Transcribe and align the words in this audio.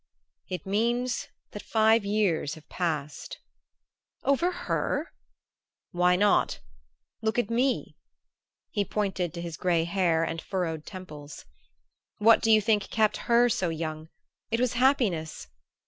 "It 0.49 0.65
means 0.65 1.27
that 1.51 1.61
five 1.61 2.03
years 2.03 2.55
have 2.55 2.67
passed." 2.69 3.37
"Over 4.23 4.51
her?" 4.51 5.13
"Why 5.91 6.15
not? 6.15 6.59
Look 7.21 7.37
at 7.37 7.51
me!" 7.51 7.95
He 8.71 8.83
pointed 8.83 9.31
to 9.35 9.41
his 9.43 9.57
gray 9.57 9.83
hair 9.83 10.23
and 10.23 10.41
furrowed 10.41 10.87
temples. 10.87 11.45
"What 12.17 12.41
do 12.41 12.49
you 12.49 12.61
think 12.61 12.89
kept 12.89 13.29
her 13.29 13.47
so 13.47 13.69
young? 13.69 14.09
It 14.49 14.59
was 14.59 14.73
happiness! 14.73 15.49